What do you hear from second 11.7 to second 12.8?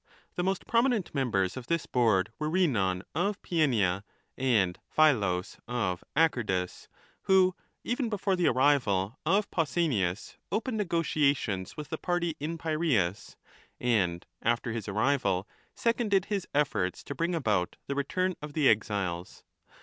with the party in